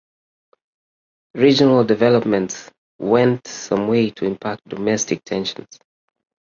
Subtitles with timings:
[1.35, 5.77] Regional developments went some way to impact domestic tensions.